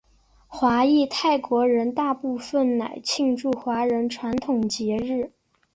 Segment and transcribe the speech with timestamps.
[0.47, 5.31] 华裔泰国人大部分仍庆祝华人传统节日。